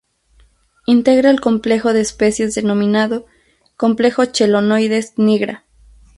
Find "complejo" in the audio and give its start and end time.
1.41-1.93, 3.77-4.25